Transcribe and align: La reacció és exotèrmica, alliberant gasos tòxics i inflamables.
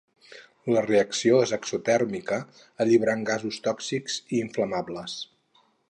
La 0.75 0.81
reacció 0.85 1.37
és 1.47 1.53
exotèrmica, 1.57 2.39
alliberant 2.87 3.23
gasos 3.31 3.63
tòxics 3.69 4.19
i 4.37 4.43
inflamables. 4.49 5.21